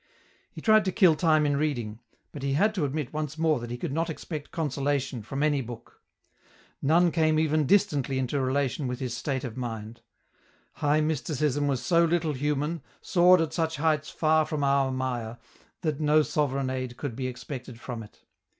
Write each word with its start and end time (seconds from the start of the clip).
He 0.51 0.61
tried 0.61 0.83
to 0.85 0.91
kill 0.91 1.13
time 1.15 1.45
in 1.45 1.57
reading, 1.57 1.99
but 2.31 2.41
he 2.41 2.53
had 2.53 2.73
to 2.73 2.85
admit 2.85 3.13
once 3.13 3.37
more 3.37 3.59
that 3.59 3.69
he 3.69 3.77
could 3.77 3.93
not 3.93 4.09
expect 4.09 4.49
consolation 4.49 5.21
from 5.21 5.43
any 5.43 5.61
book. 5.61 6.01
None 6.81 7.11
came 7.11 7.37
even 7.37 7.67
distantly 7.67 8.17
into 8.17 8.41
relation 8.41 8.87
with 8.87 8.99
his 8.99 9.15
state 9.15 9.43
of 9.43 9.57
mind. 9.57 10.01
High 10.73 11.01
Mysticism 11.01 11.67
was 11.67 11.83
so 11.85 12.03
little 12.03 12.33
human, 12.33 12.81
soared 12.99 13.41
at 13.41 13.53
such 13.53 13.75
heights 13.75 14.09
far 14.09 14.43
from 14.47 14.63
our 14.63 14.91
mire, 14.91 15.37
that 15.81 15.99
no 15.99 16.23
sovereign 16.23 16.71
aid 16.71 16.97
could 16.97 17.15
be 17.15 17.27
expected 17.27 17.79
from 17.79 18.01
it. 18.01 18.21